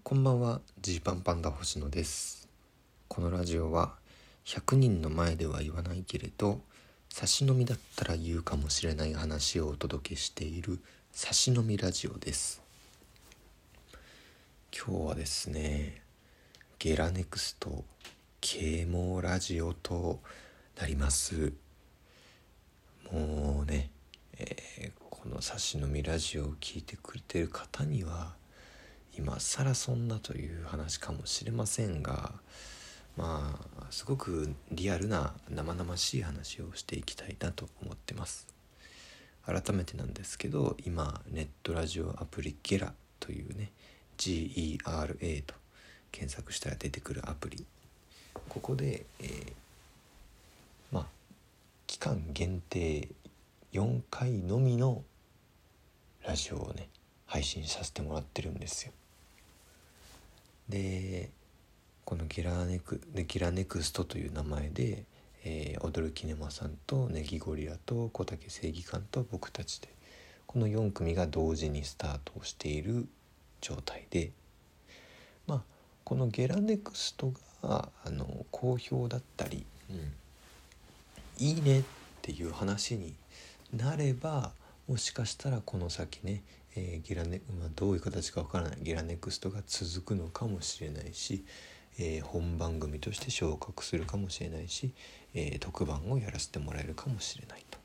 [0.00, 0.62] こんばんは。
[0.80, 2.48] ジーパンパンダ星野です。
[3.08, 3.92] このラジオは
[4.46, 6.62] 100人の前では言わないけれど
[7.10, 10.80] 差し飲みだったら言うかもしれない話をお届けしている
[11.12, 12.62] 差し飲みラジオです。
[14.74, 16.00] 今日はですね
[16.78, 17.84] ゲラネクスト
[18.40, 20.20] 啓蒙ラジオと
[20.80, 21.52] なります。
[23.12, 23.90] もうね、
[24.38, 28.40] えー、この差し飲みラジオを聴いてくれてる方には
[29.16, 32.32] 今更そんなという話かもしれませんが
[33.16, 38.46] まあすごくリアルな生々しい話をしていきたいなと思ってます。
[39.44, 43.72] 改めてなんですけど今ネットラジオアプリゲラというね
[44.16, 45.54] GERA と
[46.10, 47.66] 検索したら出てくるアプリ。
[48.48, 49.52] ここで、えー、
[50.90, 51.06] まあ
[51.86, 53.08] 期間限定
[53.72, 55.02] 4回のみの
[56.24, 56.88] ラジオをね
[57.26, 58.92] 配信させてもらってるんですよ。
[60.68, 61.30] で
[62.04, 65.04] このギラネクでギラネクストという名前で、
[65.44, 69.88] えー、踊るキネマさんとネギゴリラと小竹正義感と僕たちで
[70.46, 73.06] この4組が同時にスタートをしている
[73.60, 74.32] 状態で
[75.46, 75.62] まあ
[76.04, 81.82] このゲラネクストがあの好評だったり、うん、いいねっ
[82.20, 83.14] ていう話に
[83.72, 84.52] なれば
[84.88, 86.42] もしかしたらこの先ね
[86.76, 88.78] えー、ギラネ、まあ、どういう形かわからない。
[88.82, 91.44] ギラネクストが続くのかもしれないし、
[91.98, 94.92] えー、本番組として昇格するかもしれないし、
[95.34, 97.78] えー、特番をやらせてもらえるかもしれないと。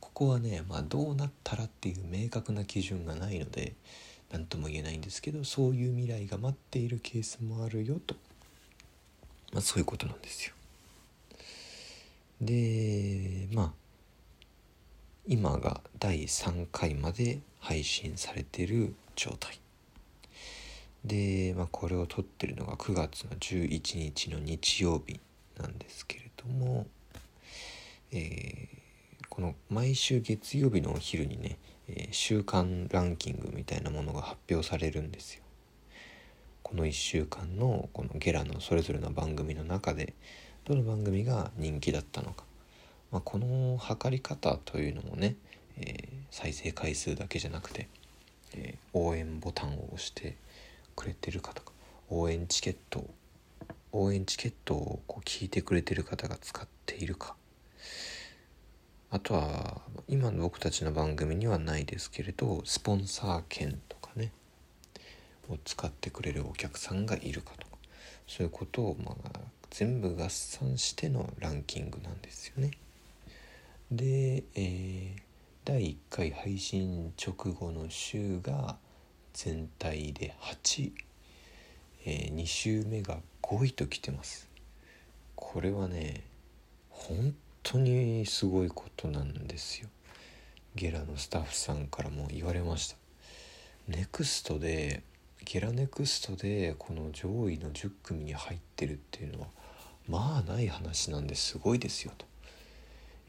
[0.00, 3.74] ここはね、まあ、どうなったらっていう明確な基準がないので
[4.30, 8.14] 何とも言えないんですけどそういう未来が待っているケースもあるよと、
[9.52, 10.54] まあ、そういうことなんですよ。
[12.40, 13.11] で
[15.32, 19.58] 今が第3回まで配信されてる状態
[21.06, 25.18] で、まあ、これを撮ってるのが9月の11日の日曜日
[25.58, 26.86] なんですけれども、
[28.12, 31.56] えー、この毎週月曜日のお昼にね、
[31.88, 35.42] えー、週間ランキングみたいなものが発表されるんですよ。
[36.62, 40.12] この1週間のこのゲラのそれぞれの番組の中で
[40.66, 42.44] どの番組が人気だったのか
[43.12, 45.36] まあ、この測り方というのもね、
[45.78, 47.88] えー、再生回数だけじゃなくて、
[48.54, 50.36] えー、応援ボタンを押して
[50.96, 51.72] くれてる方か
[52.08, 53.04] 応援チケット
[53.92, 57.34] 応援チケットをこう聞いてくれてる方が使っているか
[59.10, 64.32] あとは今の僕たちの番組にはないですけれどスポンサー券とかね
[65.50, 67.76] を使ってくれるお客さんがいるかとか
[68.26, 72.72] そういうことをまあ全部合算してのランキングなんですよね。
[73.94, 75.20] で、えー、
[75.66, 78.78] 第1回配信直後の週が
[79.34, 80.92] 全体で8、
[82.06, 84.48] えー、2週目が5位ときてます。
[85.36, 86.22] これはね
[86.88, 89.90] 本当にすごいことなんですよ。
[90.74, 92.96] ゲラのスタッフさんからも言われました。
[93.88, 95.02] ネクストで
[95.44, 99.48] ゲラネクストでこの上位の10組に入ってるっていうのは
[100.08, 102.31] まあない話なんですごいですよと。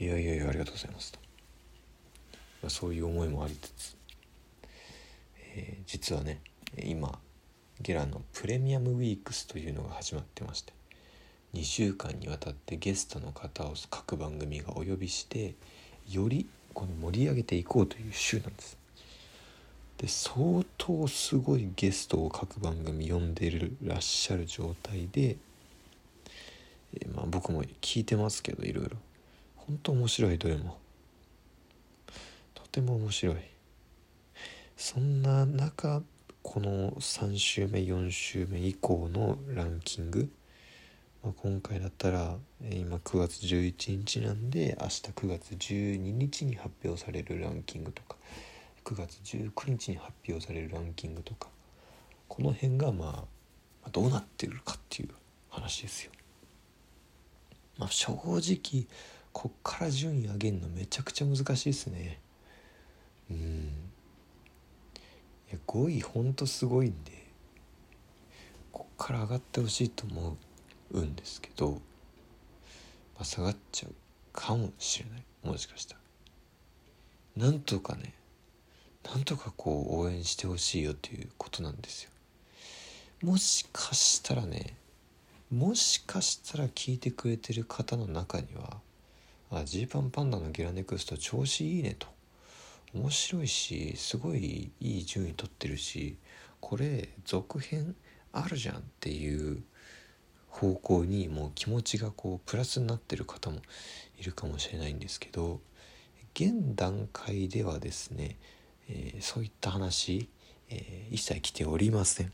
[0.00, 1.18] いやいやいやありがとうございますと、
[2.62, 3.96] まあ、そういう思いもありつつ、
[5.54, 6.40] えー、実はね
[6.82, 7.18] 今
[7.82, 10.72] ゲラのプレミアムウィークスというのが始まってまして
[11.52, 15.54] 2週間にわたってゲストの方を各番組がお呼びして
[16.10, 18.78] よりこの盛り上げていこうという週なんです。
[19.98, 25.36] で相当すごいゲストを各番組呼んでるらっしゃる状態で、
[26.94, 28.96] えー、まあ、僕も聞いてますけどいろいろ
[29.70, 30.78] 本当面白いどれも
[32.54, 33.36] とても面白い。
[34.76, 36.02] そんな中
[36.42, 40.28] この3週目4週目以降のランキング、
[41.22, 48.16] まあ、今回だったら今9月11日なんで明日9月12日に発表されるランキングとか
[48.84, 51.48] 9月19日に発表されるランキングとか。
[52.26, 53.24] この辺がま
[53.84, 55.10] あどうなってるかっていう
[55.48, 56.10] 話ですよ。
[57.78, 58.86] まあ、正直
[59.40, 62.20] こっから順位上げるのめちゃくちゃ難しいですね。
[63.30, 63.36] うん。
[63.38, 63.40] い
[65.52, 67.12] や5位ほんとすごいんで
[68.70, 70.36] こっから上がってほしいと思
[70.90, 71.78] うんですけど、ま
[73.20, 73.94] あ、下がっちゃう
[74.34, 75.24] かもしれない。
[75.42, 75.96] もしかした
[77.36, 77.46] ら。
[77.46, 78.12] なんとかね
[79.06, 82.10] なんとかこう応援してほしいよということなんですよ。
[83.22, 84.76] もしかしたらね
[85.50, 88.82] もしかしたら聞いてくれてる方の中には
[89.50, 92.06] あジーパンパンダのゲラネクスト調子いいねと。
[92.94, 96.16] 面白いしすごいいい順位取ってるし
[96.60, 97.94] これ続編
[98.32, 99.62] あるじゃんっていう
[100.48, 103.60] 方向にもう気持ちがこうプラスになってる方も
[104.18, 105.60] いるかもしれないんですけど
[106.34, 108.36] 現段階ではですね、
[108.88, 110.28] えー、そういった話、
[110.68, 112.32] えー、一切来ておりません。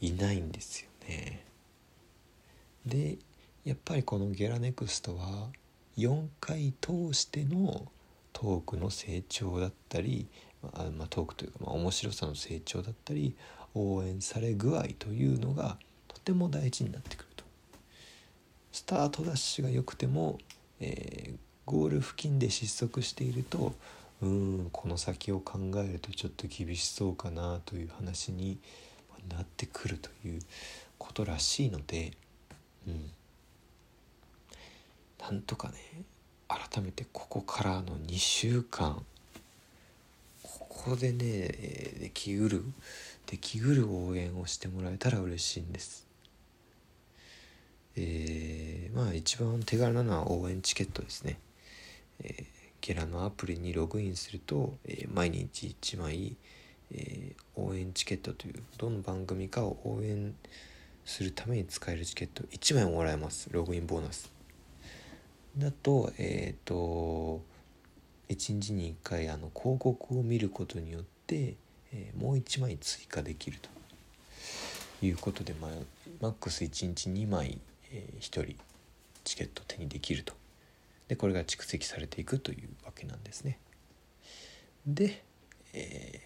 [0.00, 1.44] いないんですよね。
[2.84, 3.18] で
[3.64, 5.48] やっぱりこのゲラネクストは
[5.96, 7.86] 4回通しての
[8.32, 10.26] トークの成長だったり、
[10.62, 10.70] ま
[11.04, 13.34] あ、トークというか、まあ、面白さの成長だったり
[13.74, 15.78] 応援され具合というのが
[16.08, 17.44] とても大事になってくると。
[18.72, 20.38] スタートダッシュが良くても、
[20.80, 23.72] えー、ゴール付近で失速していると
[24.22, 28.58] うんこの先を考えるとちょっと厳しそうかなという話に
[29.28, 30.40] なってくるという
[30.98, 32.12] ことらしいので、
[32.86, 33.10] うん、
[35.28, 35.74] なんとかね
[36.46, 39.04] 改めてここからの2週間
[40.42, 41.48] ここでね
[41.98, 42.62] できうる
[43.26, 46.06] できうる応援をしてもらえたら嬉しいんです。
[47.96, 51.40] えー、まあ一番手軽なのは応援チケットですね。
[52.22, 52.44] えー、
[52.80, 56.36] ゲラのアプリにログインすると、えー、毎日1枚、
[56.92, 60.36] えー、応援チケットというどの番組かを応援
[61.04, 64.35] するために使えるチケット1枚もらえますログインボーナス
[65.58, 67.42] だとえっ、ー、と
[68.28, 71.54] 1日に1回あの広告を見ることによって、
[71.92, 73.76] えー、もう1枚追加できると。
[75.02, 75.70] いうことで、まあ、
[76.20, 77.58] マックス1日2枚、
[77.92, 78.56] えー、1人
[79.24, 80.34] チケット手にできると。
[81.08, 83.58] でこれが蓄積されていくというわけなんですね。
[84.86, 85.22] で、
[85.72, 86.20] え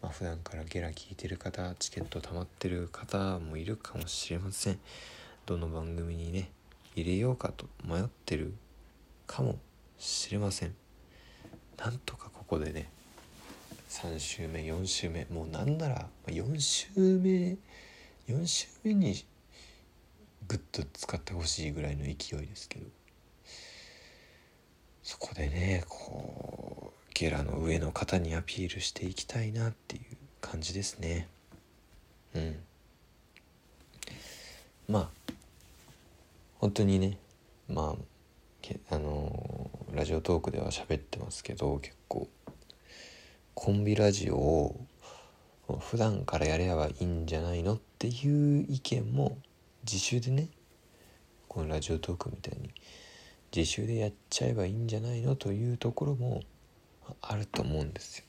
[0.00, 4.80] ーまあ、普段からゲラ聞いてる方チケット溜まってる方もいるかもしれません。
[5.46, 6.50] どの番組にね
[6.96, 8.52] 入れようかと迷ってる
[9.26, 9.58] かも
[9.98, 10.74] しれません。
[11.78, 12.88] なんとかここでね
[13.90, 17.56] 3週目4週目もうなんなら4週目
[18.28, 19.14] 4週目に
[20.48, 22.86] グッと使ってほしいぐらいの勢いですけど。
[25.06, 30.02] そこでねこうゲラの上の方にアピールしていきたいなっていう
[30.40, 31.28] 感じですね。
[32.34, 32.56] うん。
[34.88, 35.25] まあ
[36.66, 37.16] 本当にね
[37.68, 42.28] まああのー、ラジオトークでは喋ってますけど結構
[43.54, 44.86] コンビラジオを
[45.78, 49.38] 普段からやればいいんじゃないのっていう意見も
[49.84, 50.48] 自習でね
[51.46, 52.72] このラジオトークみたいに
[53.54, 56.42] 自習でやっちゃえばいいんじゃないのというところも
[57.22, 58.24] あると思うんですよ。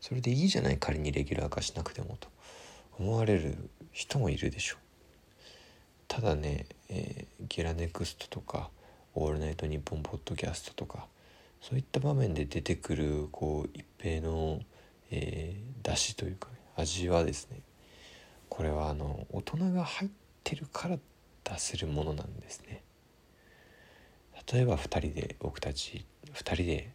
[0.00, 0.78] それでいいじゃない？
[0.78, 2.28] 仮にレギュラー化しなくてもと
[2.98, 3.56] 思われる
[3.92, 4.85] 人もいるでしょう。
[6.08, 8.70] ただね、えー、ゲラネクストとか
[9.14, 11.06] 「オールナイトニッポン」ポッドキャストとか
[11.60, 14.60] そういった場面で出てくるこう一平の、
[15.10, 17.60] えー、出汁というか、味はですね
[18.48, 20.10] これはあの大人が入っ
[20.44, 20.98] てるから
[21.44, 22.82] 出せるものなんですね。
[24.52, 26.90] 例えば2人で僕たち2人で、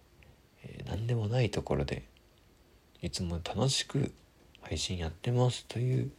[0.63, 2.07] えー、何でもないところで
[3.01, 4.13] いつも楽しく
[4.61, 6.11] 配信やってますという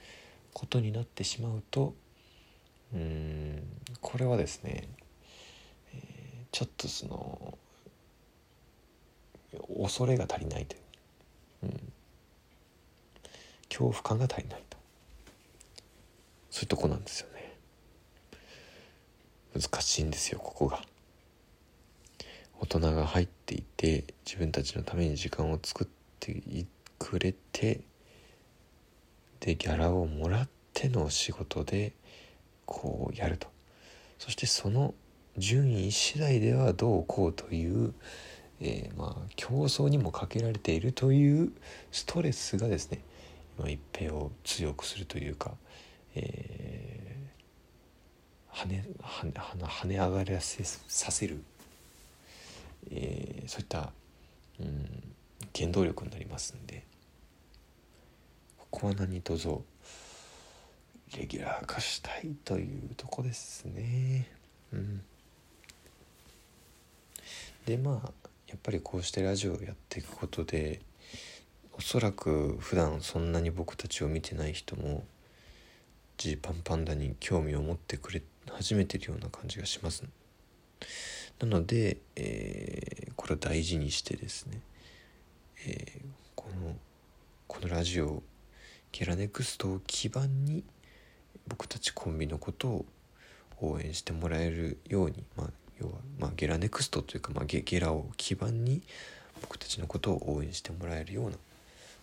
[0.52, 1.94] ことになってしまうと
[2.94, 3.62] うん。
[4.00, 4.88] これはですね、
[6.50, 7.58] ちょっとその
[9.82, 10.82] 恐れが足りないという、
[11.64, 11.92] うん、
[13.68, 14.76] 恐怖感が足りないと。
[16.50, 17.54] そういうとこなんですよね。
[19.54, 20.82] 難しいんですよここが。
[22.61, 25.87] 大人が入っていて自分たちのために時間を作っ
[26.20, 26.42] て
[26.99, 27.80] くれて
[29.40, 31.92] でギャラをもらっての仕事で
[32.66, 33.49] こうやると。
[34.19, 34.95] そしてその
[35.37, 37.95] 順位次第ではどうこうという、
[38.61, 41.52] えー、まあ競争にもかけられているという
[41.90, 43.00] ストレスがですね
[43.59, 45.52] 今一平を強くするというか、
[46.14, 51.42] えー、跳ね跳ね跳ね上がらせさせる、
[52.90, 53.92] えー、そういった、
[54.61, 55.14] うん、
[55.57, 56.85] 原動力になりますんで。
[58.73, 59.49] ここは何卒
[61.16, 64.28] レギュラー化したいというとこですね。
[64.73, 65.02] うん。
[67.66, 68.11] でまあ
[68.49, 70.81] やっぱりこうしてラジオをやっていくことで
[71.73, 75.04] おそらく普段そんなに僕たちを見てない人も
[76.19, 80.04] ジーパンパンダに興味を持ってくれ始めてるような感じがします。
[81.40, 84.61] なので、えー、これを大事にしてですね、
[85.66, 86.02] えー、
[86.35, 86.76] この
[87.47, 88.23] このラジオ
[88.92, 90.64] ゲラネクストを基盤に
[91.49, 92.87] 僕たちコンビのことを
[93.61, 98.82] 応援してもらえるように、まあ、要は、まあ、ゲラネクストというか、まあ、ゲゲラを基盤に
[99.40, 101.37] 僕たちのことを応援してもらえるような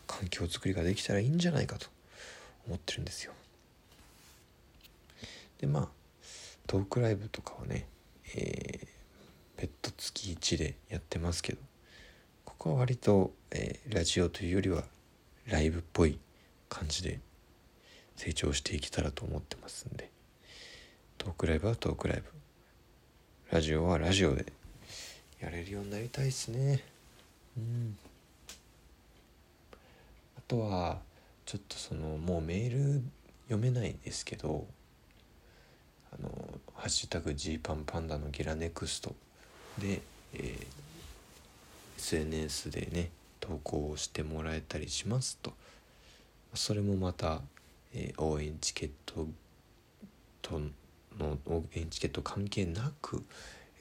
[0.07, 1.87] 環境づくりができたらいいんじゃないかと
[2.67, 3.33] 思ってるんですよ。
[5.59, 5.87] でまあ
[6.67, 7.85] トークライブとかはね、
[8.35, 11.59] えー、別途月1でやってますけど
[12.45, 14.83] ここは割と、えー、ラジオというよりは
[15.47, 16.19] ライブっぽい
[16.69, 17.19] 感じで
[18.19, 20.11] 成長していけたらと思ってますんで。
[21.17, 22.23] トークライブはトークライブ。
[23.49, 24.51] ラジオはラジオで
[25.39, 26.83] やれるようになりたいですね。
[27.57, 27.97] うん。
[30.37, 30.97] あとは
[31.45, 33.01] ちょっとそのもうメール
[33.47, 34.67] 読めないんですけど
[36.11, 36.29] あの
[36.75, 39.15] 「ハッシュタグ G パンパンダのゲラネクスト
[39.77, 40.01] で」
[40.35, 40.65] えー、
[41.97, 45.53] SNS でね投稿をしてもらえたりしますと。
[46.53, 47.41] それもまた、
[47.93, 49.27] えー、応援チケット
[50.41, 50.59] と
[51.17, 53.23] の応援チケット関係なく、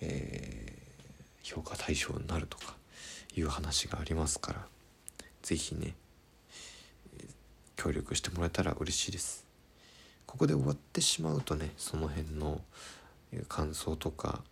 [0.00, 2.74] えー、評価対象になるとか
[3.36, 4.66] いう話がありますから
[5.42, 5.94] 是非ね
[7.76, 9.46] 協力してもらえたら嬉しいです。
[10.26, 12.60] ここで終わってしまうとねその辺の
[13.48, 14.42] 感想とか、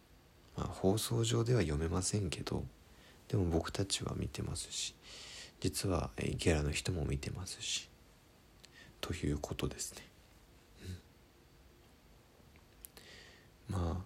[0.56, 2.64] まあ、放送上では読めませんけど
[3.28, 4.94] でも僕たちは見てますし
[5.60, 7.90] 実はゲラの人も見てますし
[9.06, 10.02] ということですね、
[13.68, 14.04] まあ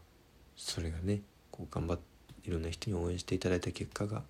[0.58, 4.22] それがねこう頑張っていろんな人に応援していただいた結果が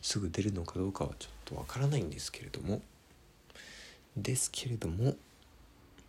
[0.00, 2.80] すぐ出るのかどうかはちょっとわからないんですけれども。
[4.16, 5.14] ですけれども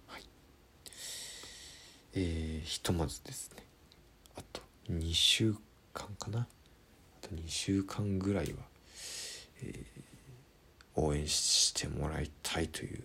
[0.07, 0.24] はい。
[2.13, 3.63] えー、ひとまずですね。
[4.38, 5.55] あと2週
[5.93, 6.39] 間かな。
[6.39, 6.48] あ
[7.22, 8.60] と2週間ぐらいは、
[9.62, 13.03] えー、応援してもらいたいという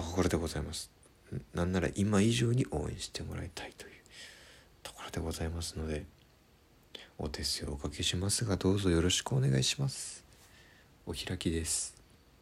[0.00, 0.90] ところでございます。
[1.54, 3.92] なんなら今以上に応援してもらいたいという
[4.82, 6.04] ところでございますので
[7.18, 10.24] お手数をおかけしますがどうぞよろしくお願いします。
[11.06, 11.99] お開きです。